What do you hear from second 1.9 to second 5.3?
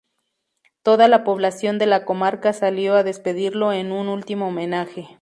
comarca salió a despedirlo en un último homenaje.